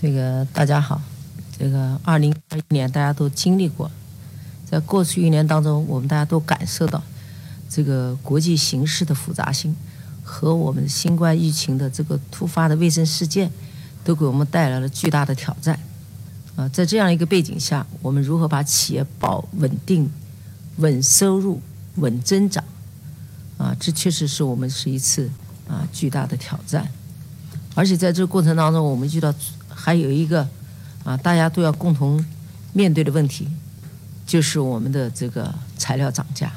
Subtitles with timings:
[0.00, 1.00] 这个大家好，
[1.56, 3.88] 这个二零二一年大家都经历过，
[4.68, 7.00] 在过去一年当中，我们大家都感受到
[7.70, 9.74] 这个国际形势的复杂性
[10.24, 13.48] 和我们新冠疫情的这个突发的卫生事件，
[14.02, 15.78] 都给我们带来了巨大的挑战。
[16.56, 20.10] 啊，在这样一个背景下，我们如何把企业保稳定、
[20.78, 21.60] 稳收入、
[21.96, 22.64] 稳增长？
[23.58, 25.30] 啊，这确实是我们是一次
[25.68, 26.88] 啊巨大的挑战。
[27.76, 29.32] 而且在这个过程当中，我们遇到。
[29.74, 30.48] 还有一个
[31.04, 32.24] 啊，大家都要共同
[32.72, 33.48] 面对的问题，
[34.26, 36.52] 就是我们的这个材料涨价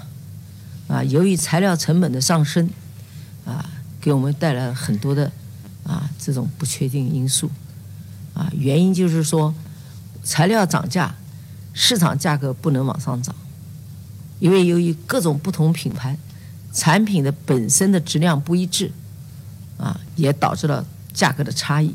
[0.88, 1.04] 啊。
[1.04, 2.70] 由于材料成本的上升
[3.46, 5.32] 啊，给我们带来很多的
[5.84, 7.50] 啊这种不确定因素
[8.34, 8.50] 啊。
[8.56, 9.54] 原因就是说，
[10.24, 11.16] 材料涨价，
[11.74, 13.36] 市场价格不能往上涨，
[14.40, 16.18] 因为由于各种不同品牌
[16.72, 18.92] 产品的本身的质量不一致
[19.78, 21.94] 啊，也导致了价格的差异。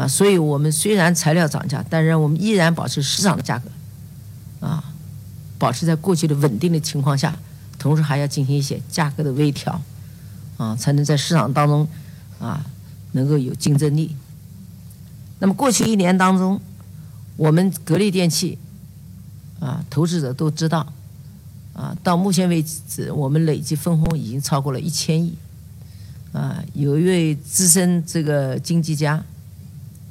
[0.00, 3.68] 啊，所以我们虽然材料涨价，但是我们依然保持市场的价格，
[4.66, 4.82] 啊，
[5.58, 7.36] 保持在过去的稳定的情况下，
[7.78, 9.78] 同时还要进行一些价格的微调，
[10.56, 11.86] 啊，才能在市场当中
[12.38, 12.64] 啊
[13.12, 14.16] 能够有竞争力。
[15.38, 16.58] 那么过去一年当中，
[17.36, 18.56] 我们格力电器
[19.58, 20.90] 啊，投资者都知道，
[21.74, 25.34] 啊，到目前为止，我们累计分红已经超过了一千亿，
[26.32, 29.22] 啊，有一位资深这个经济家。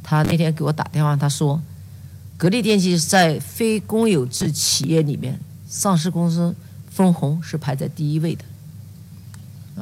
[0.01, 1.61] 他那天给我打电话，他说，
[2.37, 6.55] 格力电器在非公有制企业里面，上市公司
[6.89, 8.43] 分红是排在第一位的，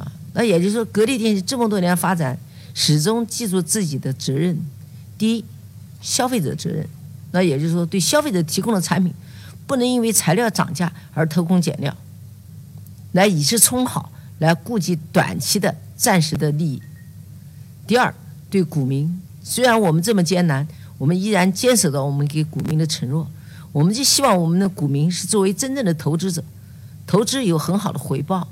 [0.00, 2.38] 啊，那也就是说，格力电器这么多年发展，
[2.74, 4.58] 始终记住自己的责任，
[5.16, 5.44] 第一，
[6.00, 6.86] 消费者责任，
[7.32, 9.14] 那也就是说，对消费者提供的产品，
[9.66, 11.96] 不能因为材料涨价而偷工减料，
[13.12, 16.82] 来以次充好，来顾及短期的暂时的利益。
[17.86, 18.12] 第二，
[18.50, 19.22] 对股民。
[19.48, 20.68] 虽然我们这么艰难，
[20.98, 23.26] 我们依然坚守着我们给股民的承诺。
[23.72, 26.44] 我们就希望我们的股民是作为真正的投资者，
[27.06, 28.46] 投资有很好的回报。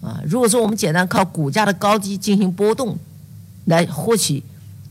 [0.00, 2.96] 啊，如果说我们简单靠股价的高低进行波动
[3.64, 4.40] 来获取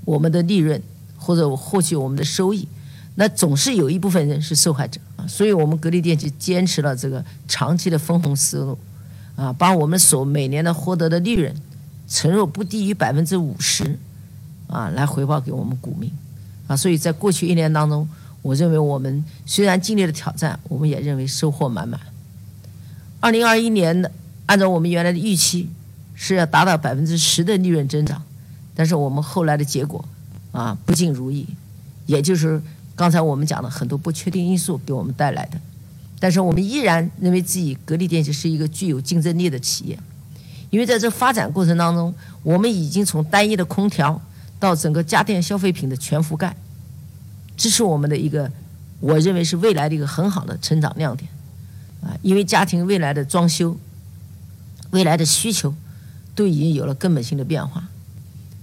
[0.03, 0.81] 我们的利润
[1.17, 2.67] 或者获取我们的收益，
[3.15, 5.25] 那总是有一部分人是受害者啊。
[5.25, 8.77] 所以我们格力电器坚持了这个长期的分红思路，
[9.37, 11.55] 啊，把我们所每年的获得的利润
[12.09, 13.97] 承诺不低于百分之五十。
[14.69, 16.11] 啊，来回报给我们股民，
[16.67, 18.07] 啊，所以在过去一年当中，
[18.43, 21.99] 我认为我们虽然经历了挑战，我们也认为收获满满。
[23.19, 24.11] 二零二一年的，
[24.45, 25.67] 按照我们原来的预期，
[26.13, 28.21] 是要达到百分之十的利润增长，
[28.75, 30.05] 但是我们后来的结果，
[30.51, 31.47] 啊，不尽如意，
[32.05, 32.61] 也就是
[32.95, 35.59] 刚才我们讲的很多不确定因素给我们带来的，
[36.19, 39.99] 但是我们依然认为自己格力电器是一个具有竞争力的企业，
[40.69, 42.13] 因为在这发展过程当中，
[42.43, 44.21] 我们已经从单一的空调。
[44.59, 46.53] 到整个家电消费品的全覆盖，
[47.55, 48.51] 这是我们的一个，
[48.99, 51.31] 我认为是未来的一个很好的成长亮点，
[52.03, 53.77] 啊，因为家庭未来的装修，
[54.91, 55.73] 未来的需求，
[56.35, 57.87] 都已经有了根本性的变化。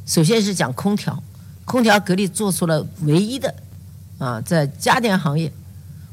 [0.04, 1.22] 首先是讲空调，
[1.64, 3.54] 空调格力做出了唯一的，
[4.18, 5.50] 啊，在家电行业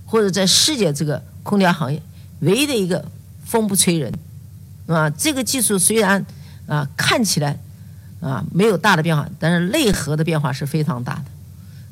[0.06, 2.02] 或者在世界这个空调行业
[2.40, 3.04] 唯一的一个
[3.44, 4.14] 风不吹人，
[4.88, 6.26] 啊，这个技术虽然
[6.68, 7.60] 啊看起来。
[8.23, 11.25] 啊，没有大的变化，但是内核的变化是非常大的。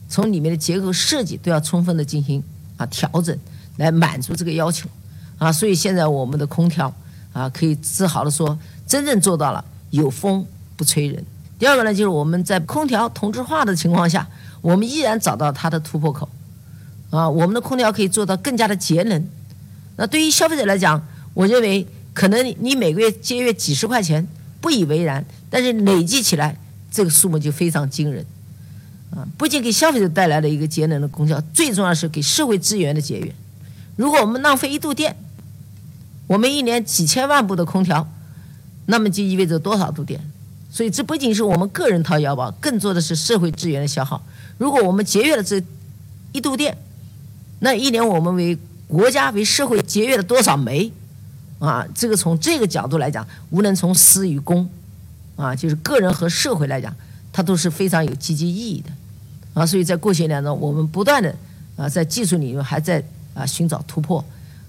[0.08, 2.42] 从里面的结构设计都要充分的进行
[2.78, 3.38] 啊调整，
[3.76, 4.88] 来满足这个要求
[5.38, 5.52] 啊。
[5.52, 6.94] 所以现在我们的空调
[7.34, 10.46] 啊，可以自豪的说，真正做到了有风
[10.78, 11.22] 不吹人。
[11.60, 14.26] 第二个呢，就是我们在空调同质化的情况下，
[14.62, 16.30] 我们依然找到它的突破口
[17.10, 17.30] 啊。
[17.30, 19.28] 我们的空调可以做到更加的节能。
[19.98, 24.26] 那对于消费者来讲，我认为可能你每个月节约几十块钱
[24.62, 25.26] 不以为然。
[25.52, 26.58] 但是累计起来，
[26.90, 28.26] 这个数目就非常惊人，
[29.12, 33.36] 啊，不仅给消费者带来了一个节能的功效，最重要是给社会资源的节约。
[33.98, 35.18] 如果我们浪费一度电，
[36.28, 38.08] 我们一年几千万部的空调，
[38.86, 40.22] 那么就意味着多少度电？
[40.72, 44.26] 所以这不仅是我们个人掏腰包，更多的是社会资源的消耗。
[44.58, 45.62] 如果我们节约了这
[46.32, 46.78] 一度电，
[47.60, 50.94] 那一年我们为国家为社会节约了多少煤？
[51.60, 54.70] 啊，这个从这个角度来讲，无论从私与公。
[55.36, 56.94] 啊，就是个人和社会来讲，
[57.34, 58.92] 它都是非常有积极意义的，
[59.54, 61.34] 啊，所以在过去两年中，我们不断的
[61.76, 64.24] 啊，在技术领域还在啊寻找突破，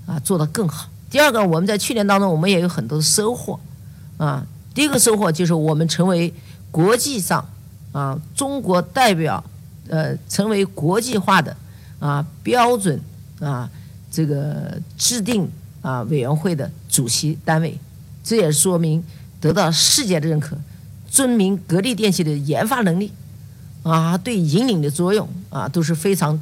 [0.07, 0.89] 啊，做得更好。
[1.11, 3.61] 第二个，我们在去年当中，我们也有很多的收获，
[4.17, 6.33] 啊，第一个收获就是我们成为
[6.71, 7.47] 国际上
[7.93, 9.45] 啊中国代表，
[9.89, 11.55] 呃，成为国际化的
[11.99, 12.99] 啊标准
[13.41, 13.69] 啊
[14.11, 15.51] 这个制定
[15.83, 17.79] 啊委员会的主席单位，
[18.25, 19.03] 这也说明。
[19.43, 20.57] 得到世界的认可，
[21.11, 23.13] 证明格力电器的研发能力，
[23.83, 26.41] 啊，对引领的作用啊都是非常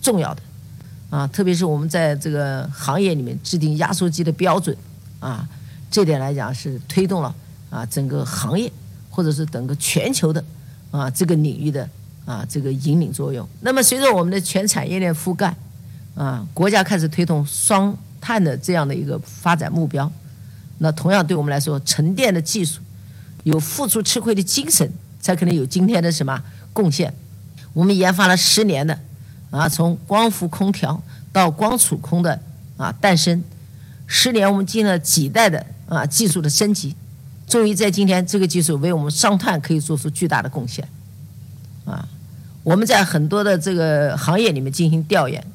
[0.00, 0.40] 重要的
[1.10, 4.74] 啊，特别是我们在这个行业里面制定压缩机的标准
[5.18, 5.46] 啊，
[5.90, 7.34] 这点来讲是推动了
[7.68, 8.72] 啊整个行业
[9.10, 10.42] 或者是整个全球的
[10.92, 11.88] 啊这个领域的
[12.24, 13.46] 啊这个引领作用。
[13.62, 15.54] 那么随着我们的全产业链覆盖
[16.14, 20.10] 啊，国家开始推动双碳的这样的一个发展目标，
[20.82, 22.80] 那同样对我们来说，沉淀的技术
[23.44, 24.92] 有付出吃亏的精神。
[25.22, 26.42] 才可能有今天的什么
[26.72, 27.14] 贡献？
[27.72, 28.98] 我们研发了十年的
[29.52, 31.00] 啊，从光伏空调
[31.32, 32.40] 到光储空的
[32.76, 33.40] 啊诞生，
[34.08, 36.96] 十年我们经了几代的啊技术的升级，
[37.46, 40.84] 终于在今天这个技术为我们双碳可以做出巨大的贡献。
[41.84, 42.08] 啊，
[42.64, 45.46] 我们在很多的这个行业里面进行调研，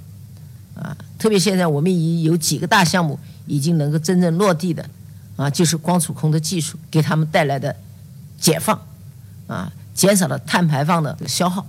[0.76, 4.90] 啊，特别现在我们已有几个大项目已经能够真正落地的，
[5.38, 7.74] 啊，就是光储空的技术给他们带来的
[8.38, 8.78] 解放。
[9.48, 11.66] 啊，减少了碳排放的消耗，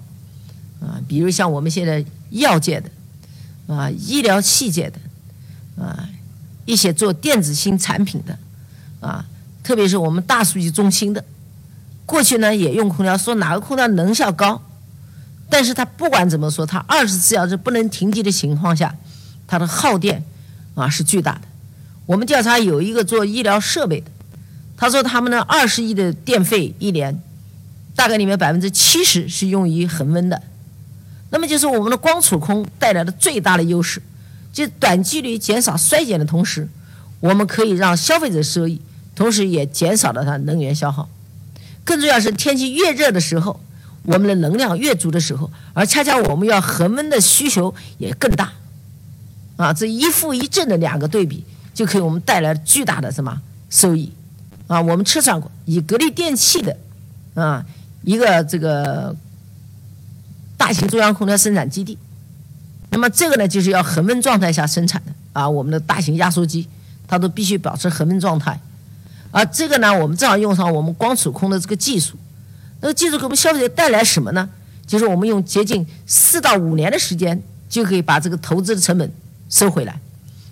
[0.81, 2.91] 啊，比如像我们现在药界的，
[3.73, 4.99] 啊，医疗器械的，
[5.81, 6.09] 啊，
[6.65, 8.37] 一些做电子新产品的，
[9.01, 9.25] 啊，
[9.63, 11.25] 特别是我们大数据中心的，
[12.05, 14.61] 过去呢也用空调，说哪个空调能效高，
[15.49, 18.93] 但是它不管怎么说，它二十四小时不能停机的情况下，
[19.47, 20.25] 它的耗电
[20.75, 21.43] 啊是巨大的。
[22.09, 24.11] 我们调查有一个做医疗设备的，
[24.79, 27.21] 他说他们的二十亿的电费一年。
[27.95, 30.41] 大概里面百分之七十是用于恒温的，
[31.31, 34.01] 那么就是我们的光储空带来的最大的优势，
[34.53, 36.69] 就短距离减少衰减的同时，
[37.19, 38.81] 我们可以让消费者受益，
[39.17, 41.09] 同时也减少了它能源消耗。
[41.83, 43.59] 更重要是天气越热的时候，
[44.05, 48.53] 我们的能量越足的时候，而恰恰我们要恒温的需求也更大，
[49.57, 51.43] 啊，这一负一正的两个对比，
[51.79, 53.41] 就可以我们带来巨大的什么
[53.71, 54.13] 收益？
[54.67, 56.77] 啊，我们测算过，以格力电器的，
[57.35, 57.65] 啊。
[58.03, 59.15] 一个这个
[60.57, 61.97] 大型中央空调生产基地，
[62.91, 66.67] 那么这个呢就是要恒温状态下生产的啊，我们的大型压缩机
[67.07, 68.59] 它都必须保持恒温状态，
[69.31, 72.17] 而这个呢我们正好用上我们光储空的这个技术，
[72.81, 74.49] 那个技术给我们消费者带来什么呢？
[74.87, 79.13] 就是我们用接近四到五年的时间就可以把这个投资的成本
[79.51, 80.01] 收回来，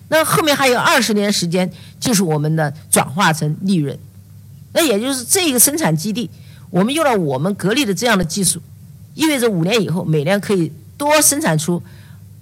[0.09, 1.69] 那后面还有二十年时间
[1.99, 3.97] 就是我们的转化成利润，
[4.73, 6.29] 那也就是这个生产基地。
[6.69, 8.61] 我们用了我们格力的这样的技术，
[9.15, 11.81] 意味着五年以后每年可以多生产出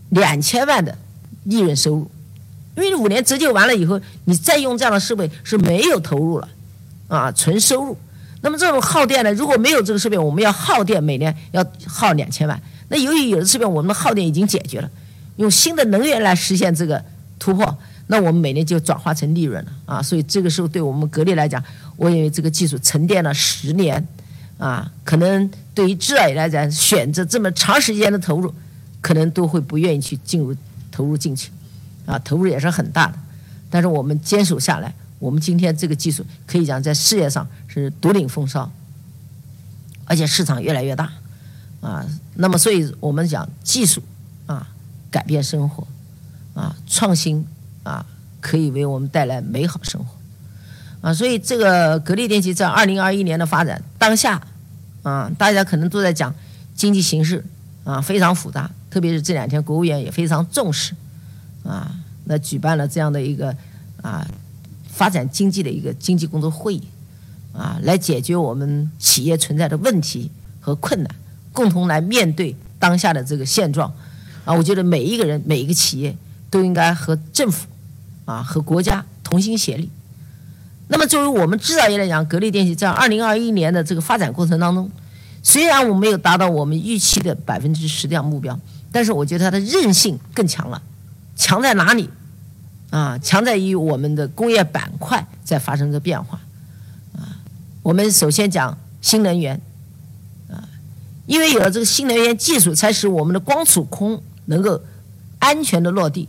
[0.09, 0.97] 两千万的
[1.43, 2.09] 利润收入，
[2.75, 6.47] 因为五年折旧完了以后，你再用这样的设备是没有投入了，
[7.07, 7.97] 啊，纯收入。
[8.41, 12.61] 那么这种耗电呢，如果没有这个设备，我们要耗电每年要耗两千万。
[12.89, 14.89] 那由于有的设备，我们的耗电已经解决了，
[15.37, 17.03] 用新的能源来实现这个
[17.39, 17.77] 突破。
[18.07, 19.71] 那我们每年就转化成利润了。
[19.85, 21.63] 啊，所以这个时候对我们格力来讲，
[21.95, 24.07] 我认为这个技术沉淀了十年，
[24.57, 28.53] 啊，可能对于制造业来讲，选择这么长时间的投入，
[29.01, 30.55] 可能都会不愿意去进入
[30.91, 31.49] 投入进去，
[32.05, 33.17] 啊，投入也是很大的，
[33.69, 38.71] 但是我们坚守下来，我们今天这个技术可以讲在事业上是独领风骚，
[40.05, 41.11] 而且市场越来越大，
[41.81, 42.05] 啊，
[42.35, 44.03] 那么所以我们讲技术
[44.45, 44.67] 啊，
[45.09, 45.87] 改变生活，
[46.55, 47.45] 啊，创新。
[47.85, 48.03] 啊，
[48.41, 50.07] 可以为我们带来美好生活，
[51.07, 54.41] 啊，所以这个格力电器在二零二一年的发展当下，
[55.03, 56.33] 啊，大家可能都在讲
[56.73, 57.45] 经济形势
[57.83, 60.95] 啊非常复杂，特别是这两天国务院也非常重视，
[61.63, 63.55] 啊，那举办了这样的一个
[64.01, 64.27] 啊
[64.87, 66.87] 发展经济的一个经济工作会议，
[67.53, 71.15] 啊，来解决我们企业存在的问题和困难，
[71.53, 73.93] 共同来面对当下的这个现状，
[74.43, 76.17] 啊，我觉得每一个人每一个企业
[76.49, 77.67] 都应该和政府。
[78.25, 79.87] 啊，和国家同心协力。
[80.87, 84.89] 那么，作为我们制造业来讲，格力电器在二零二一年的这个发展过程当中，
[85.43, 88.59] 虽然我没有达到我们预期的百分之十这样目标，
[88.91, 90.81] 但是我觉得它的韧性更强了。
[91.35, 92.09] 强在哪里？
[92.89, 96.39] 啊，强在于我们的工业板块在发生着变化。
[97.15, 97.29] 啊，
[97.83, 99.61] 我们首先讲新能源。
[100.49, 100.65] 啊，
[101.27, 104.81] 因为有了这个新能源技术，才使我们的光储空能够
[105.37, 106.27] 安全的落地。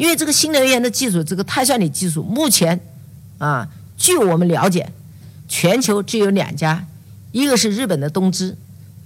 [0.00, 2.80] 因为这个新能源的技术，这个碳酸锂技术，目前，
[3.36, 4.90] 啊，据我们了解，
[5.46, 6.86] 全球只有两家，
[7.32, 8.56] 一个是日本的东芝，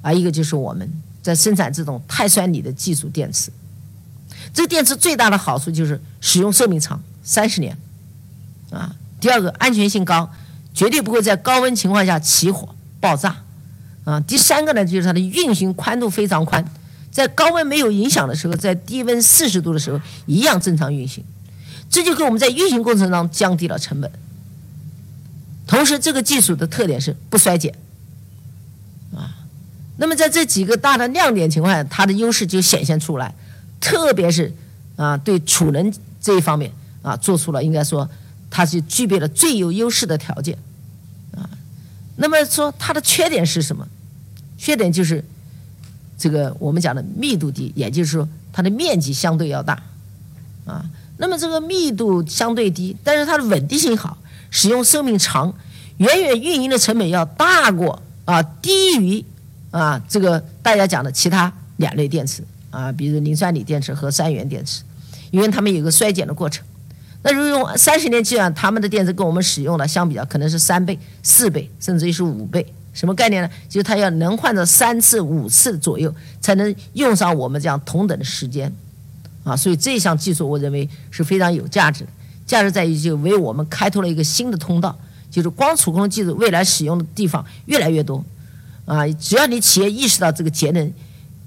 [0.02, 0.88] 啊，一个就是我们
[1.20, 3.50] 在生产这种碳酸锂的技术电池。
[4.52, 7.76] 这电池最大的好处就是使用寿命长，三十年，
[8.70, 10.30] 啊，第二个安全性高，
[10.72, 13.42] 绝对不会在高温情况下起火爆炸，
[14.04, 16.64] 啊，第三个呢就是它的运行宽度非常宽。
[17.14, 21.22] 在高温没有影响的时候，在低温四十度的时候一样正常运行，
[21.88, 24.10] 这就给我们在运行过程当中降低了成本。
[25.64, 27.72] 同时，这个技术的特点是不衰减，
[29.14, 29.46] 啊，
[29.96, 33.32] 那么在这几个大的亮点情况下，它的优势就显现出来，
[33.80, 34.52] 特别是
[34.96, 38.10] 啊对储能这一方面啊做出了应该说
[38.50, 40.58] 它是具备了最有优势的条件
[41.36, 41.48] 啊。
[42.16, 43.86] 那么说它的缺点是什么？
[44.58, 45.24] 缺点就是
[46.16, 49.82] 这个我们讲的密度低，也就是说它的面积相对要大
[50.64, 50.84] 啊。
[51.16, 54.18] 那么这个密度相对低，但是它的稳定性好，
[54.50, 55.54] 使用寿命长，
[55.98, 59.24] 远远运营的成本要大过啊低于。
[59.70, 64.84] 啊，这个大家讲的其他两类电池啊，比如磷酸锂电池和三元电池，
[65.32, 66.64] 因为它们有个衰减的过程。
[67.24, 72.64] 那如果用三十年计算，他们的电池跟我们使用的相比较，可能是三倍、四倍，甚至于是五倍。
[72.94, 73.50] 什么概念呢？
[73.68, 78.72] 就是它要能换到三次、五次左右，才能用上我们这样同等的时间。
[79.42, 82.10] 啊，所以这项技术我认为是非常有价值的。
[82.46, 84.96] 价值在于就为我们开拓了一个新的通道，
[85.30, 88.24] 就是光储空技术未来使用的地方越来越多。
[88.86, 90.92] 啊，只要你企业意识到这个节能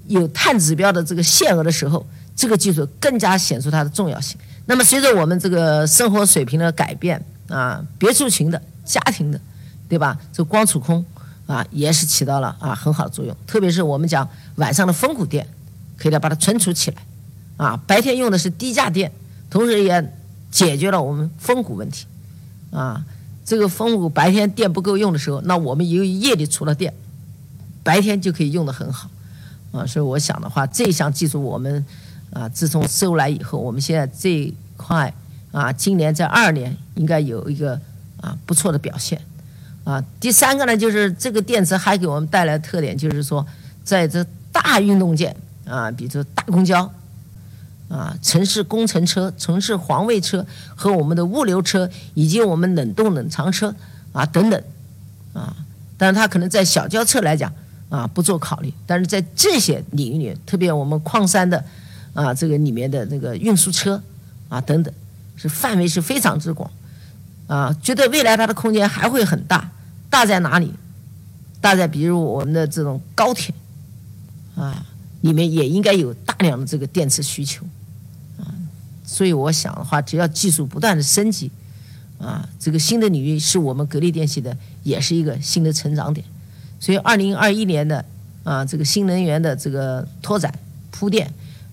[0.06, 4.36] 有碳指标的这个限额的时候，这个技术更加显出它的重要性。
[4.66, 9.40] 那么，随着我们这个生活水平的改变啊，别墅群的、家庭的，
[9.88, 10.18] 对吧？
[10.32, 11.04] 这光储空
[11.48, 13.36] 啊，也是起到了啊很好的作用。
[13.48, 15.44] 特别是我们讲晚上的峰谷电，
[15.96, 17.02] 可以来把它存储起来
[17.56, 17.76] 啊。
[17.88, 19.10] 白天用的是低价电，
[19.50, 20.12] 同时也
[20.52, 22.06] 解决了我们峰谷问题
[22.70, 23.04] 啊。
[23.44, 26.94] 这个峰谷白天电不够用的时候，那我们由于夜里储了电。
[27.84, 29.08] 白天就可以用得很好，
[29.72, 31.82] 啊，所以我想的话，这项技术我们
[32.30, 35.14] 啊，自从收来以后，我们现在这一块
[35.52, 37.80] 啊，今年在二年应该有一个
[38.20, 39.18] 啊不错的表现，
[39.88, 43.46] 啊，第三个呢，就是这个电池还给我们带来特点，就是说
[43.82, 45.34] 在这大运动件
[45.66, 46.92] 啊，比如说大公交
[47.88, 50.44] 啊、城市工程车、城市环卫车
[50.76, 53.74] 和我们的物流车以及我们冷冻冷藏车
[54.12, 54.62] 啊等等
[55.32, 55.56] 啊，
[55.96, 57.50] 但是它可能在小轿车来讲。
[57.90, 61.64] 啊，不做考虑，但是在这些领域里，特别我们矿山的
[62.12, 63.98] 啊，这个里面的那个运输车
[64.50, 64.92] 啊等等，
[65.36, 66.70] 是范围是非常之广
[67.46, 67.74] 啊。
[67.82, 69.70] 觉得未来它的空间还会很大，
[70.10, 70.72] 大在哪里？
[71.60, 73.52] 大在比如我们的这种高铁
[74.54, 74.86] 啊，
[75.22, 77.66] 里面也应该有大量的这个电池需求
[78.38, 78.46] 啊。
[79.04, 81.50] 所以我想的话，只要技术不断的升级
[82.18, 86.24] 啊，这个新的领域是我们格力电器的也是一个新的成长点。
[86.78, 88.04] 所以，二零二一年的
[88.44, 90.52] 啊，这个新能源的这个拓展
[90.92, 91.32] 铺垫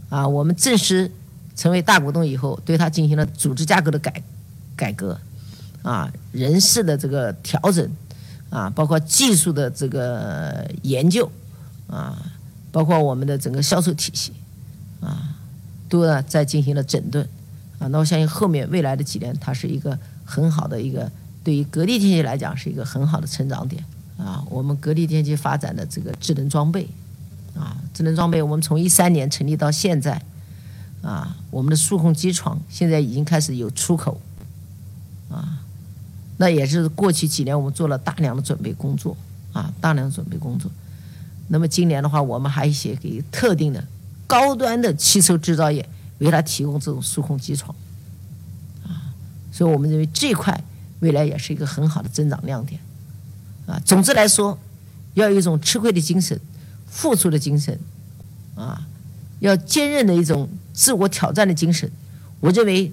[0.09, 1.11] 啊，我们正式
[1.55, 4.23] 成为大股东以后，对它进行了组织架构的改
[4.75, 5.19] 改革
[5.83, 7.87] 啊，人事的这个调整
[8.49, 11.29] 啊，包括技术的这个研究
[11.87, 12.17] 啊，
[12.71, 14.31] 包括我们的整个销售体系
[15.01, 15.35] 啊，
[15.89, 17.27] 都呢在进行了整顿
[17.79, 17.87] 啊。
[17.87, 21.11] 那我相信后面未来的几年，它是一个很好的一个
[21.43, 23.83] 对于格力电器来讲是一个很好的成长点。
[24.17, 26.87] 啊，我们格力电器发展的这个智能装备，
[27.53, 30.21] 啊，智能装备，我们从一三年成立到现在，
[31.01, 34.21] 啊，我们的数控机床现在已经开始有出口，
[35.29, 35.64] 啊，
[36.37, 39.15] 那也是过去几年我们做了大量的准备工作，
[39.53, 40.69] 啊，大量准备工作。
[41.47, 43.83] 那么今年的话，我们还写给特定的
[44.27, 45.87] 高端的汽车制造业，
[46.17, 47.75] 为它提供这种数控机床，
[48.83, 49.13] 啊，
[49.51, 50.63] 所以我们认为这块
[50.99, 52.81] 未来也是一个很好的增长亮点。
[53.67, 54.57] 啊，总之来说，
[55.13, 56.39] 要有一种吃亏的精神，
[56.87, 57.79] 付出的精神，
[58.55, 58.85] 啊，
[59.39, 61.89] 要坚韧的一种自我挑战的精神。
[62.41, 62.91] 我认为，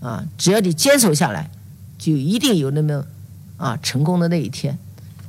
[0.00, 1.50] 啊，只要你坚守下来，
[1.98, 3.04] 就一定有那么
[3.56, 4.78] 啊成功的那一天。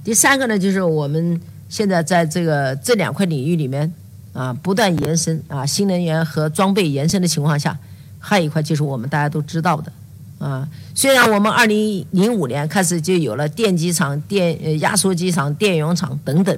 [0.03, 3.91] 第三个呢，就是我们现在在这个这两块领域里面
[4.31, 7.77] 啊，不断延伸啊，新能源和装备延伸的情况下，
[8.17, 9.91] 还有一块就是我们大家都知道的。
[10.39, 16.57] 啊，虽然我们二零零五年开始就有了电机厂、电压缩机厂、电源厂等等，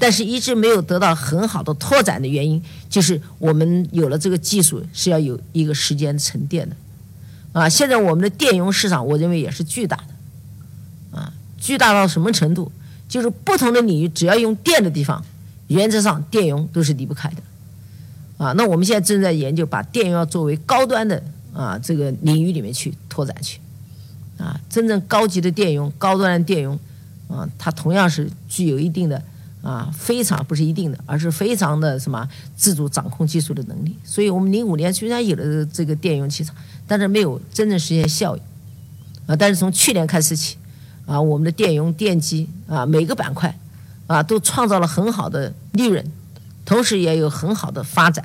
[0.00, 6.74] 但是一直没有得到很好的拓展的原因，就是我们有了这个技术是要有一个时间沉淀的。
[7.58, 12.70] 啊，现在我们的电容市场，我认为也是巨大的，啊，巨大到什么程度？
[13.08, 15.24] 就是不同的领域，只要用电的地方，
[15.66, 17.42] 原则上电容都是离不开的。
[18.36, 21.22] 啊，那我们现在正在研究把电容作为高端的。
[21.54, 23.58] 啊，这个领域里面去拓展去，
[24.36, 26.78] 啊，真正高级的电容、高端的电容，
[27.26, 29.20] 啊，它同样是具有一定的
[29.60, 33.96] 啊，非常不是一定的，而是非常的什么自主掌控技术的能力。
[34.04, 36.54] 所以，我们零五年虽然有了这个电容器厂，
[36.88, 38.40] 但是没有真正实现效益，
[39.26, 40.56] 啊，但是从去年开始起，
[41.06, 43.56] 啊，我们的电容、电机啊，每个板块
[44.08, 46.04] 啊，都创造了很好的利润，
[46.64, 48.24] 同时也有很好的发展，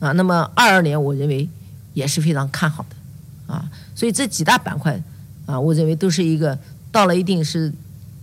[0.00, 1.48] 啊，那么二二年，我认为。
[1.94, 5.00] 也是非常看好的，啊，所以这几大板块，
[5.46, 6.58] 啊，我认为都是一个
[6.90, 7.72] 到了一定是，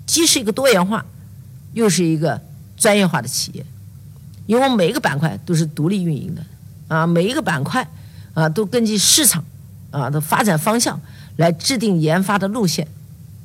[0.05, 1.05] 既是一个多元化，
[1.71, 2.41] 又是一个
[2.75, 3.65] 专业化的企业，
[4.45, 6.43] 因为我们每一个板块都是独立运营的
[6.89, 7.89] 啊，每一个板块
[8.33, 9.41] 啊都根据市场
[9.91, 10.99] 啊的发展方向
[11.37, 12.87] 来制定研发的路线，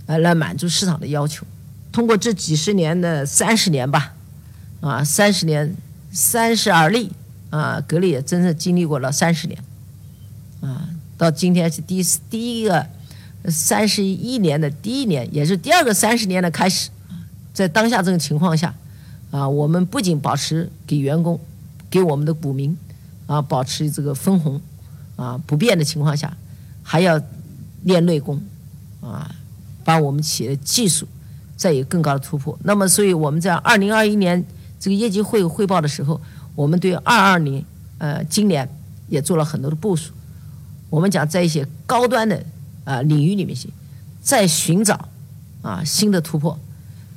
[0.07, 1.47] 啊，来满足市场的要求。
[1.93, 4.15] 通过这几十年的三十年吧，
[4.81, 5.77] 啊，三十年
[6.11, 7.13] 三十而立
[7.51, 9.63] 啊，格力也真正经历过了三十年，
[10.63, 10.89] 啊，
[11.19, 12.87] 到今天是第第一个。
[13.49, 16.91] 三十一年的第一年，也是第二个三十年的开始，
[17.55, 18.75] 在当下这种情况下，
[19.31, 21.39] 啊，我们不仅保持给员工、
[21.89, 22.77] 给我们的股民，
[23.29, 24.61] 啊，保持这个分红，
[25.17, 26.37] 啊不变的情况下，
[26.83, 27.21] 还要
[27.83, 28.41] 练内功，
[29.01, 29.35] 啊，
[29.85, 31.07] 把我们企业的技术
[31.57, 32.59] 再有更高的突破。
[32.63, 34.45] 那么，所以我们在二零二一年
[34.79, 36.21] 这个业绩会汇报的时候，
[36.55, 37.65] 我们对二二年，
[37.99, 38.69] 呃，今年
[39.09, 40.13] 也做了很多的部署。
[40.91, 42.43] 我们讲在一些高端的。
[42.87, 43.69] 啊，领域里面去，
[44.23, 45.09] 再寻找
[45.61, 46.57] 啊新的突破。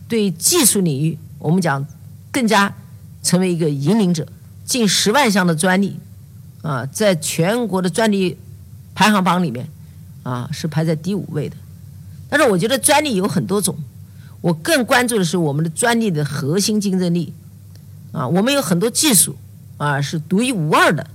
[0.08, 1.86] 对技术领域，我们讲
[2.32, 2.76] 更加
[3.22, 4.28] 成为一个引领者。
[4.66, 6.00] 近十万项的专利
[6.62, 8.38] 啊，在全国的专利
[8.94, 9.68] 排行榜里面
[10.24, 11.56] 啊，是排在第五位的。
[12.30, 13.78] 但是我觉得专利有很多种，
[14.42, 17.34] 我更关注的是我们的专利的核心竞争力
[18.12, 18.28] 啊。
[18.28, 19.36] 我们有很多技术
[19.78, 21.08] 啊是独一无二的，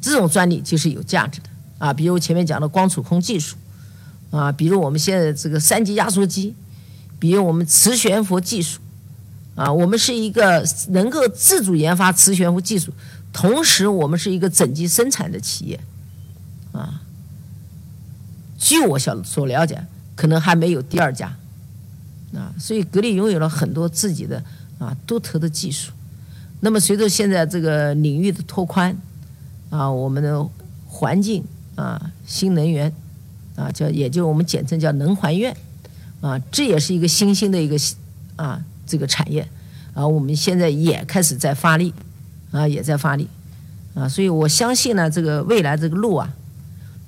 [0.00, 1.48] 这种专利就是有价值的
[1.78, 1.92] 啊。
[1.92, 3.56] 比如前面讲的光储控技术。
[4.32, 6.54] 啊，比如我们现在这个三级压缩机，
[7.18, 8.80] 比如我们磁悬浮技术，
[9.54, 12.94] 啊，我们是一个能够自主研发磁悬浮技术，
[13.32, 15.80] 同时我们是一个整机生产的企业，
[16.72, 17.02] 啊，
[18.58, 19.84] 据我小所了解，
[20.14, 21.36] 可能还没有第二家，
[22.34, 24.42] 啊，所以格力拥有了很多自己的
[24.78, 25.92] 啊独特的技术。
[26.60, 28.96] 那么随着现在这个领域的拓宽，
[29.70, 30.48] 啊，我们的
[30.86, 32.92] 环境啊，新能源。
[33.54, 35.54] 啊，叫也就我们简称叫能环院，
[36.22, 37.76] 啊，这也是一个新兴的一个
[38.34, 39.46] 啊这个产业，
[39.92, 41.92] 啊，我们现在也开始在发力，
[42.52, 43.28] 啊，也在发力，
[43.94, 46.32] 啊，所以我相信呢，这个未来这个路啊，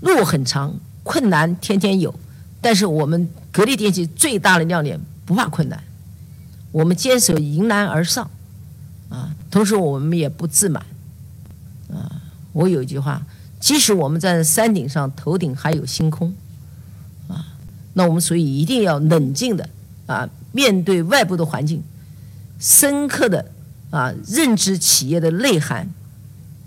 [0.00, 2.12] 路很长，困难天天有，
[2.60, 5.80] 但是我们格力电器最大的亮点不怕困难，
[6.72, 8.28] 我们坚守迎难而上，
[9.10, 10.84] 啊，同时我们也不自满，
[11.92, 13.22] 啊，我有一句话。
[13.60, 16.34] 即使我们在山顶上，头顶还有星空，
[17.28, 17.46] 啊，
[17.94, 19.66] 那我们所以一定要冷静的
[20.06, 21.82] 啊，面对外部的环境，
[22.58, 23.52] 深刻的
[23.94, 25.88] 啊认知企业的内涵，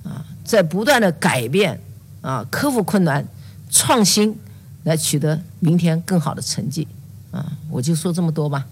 [0.06, 1.78] 啊，在不断的改变
[2.22, 3.28] 啊，克服困难，
[3.70, 4.40] 创新，
[4.86, 6.88] 来取得明天更好的成绩，
[7.32, 8.66] 啊，我就说这么多吧。